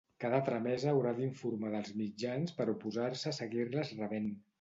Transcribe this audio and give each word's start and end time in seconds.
Cada 0.23 0.37
tramesa 0.45 0.87
haurà 0.93 1.11
d’informar 1.19 1.71
dels 1.75 1.91
mitjans 2.01 2.55
per 2.61 2.67
oposar-se 2.73 3.27
a 3.33 3.39
seguir-les 3.41 3.93
rebent. 4.01 4.33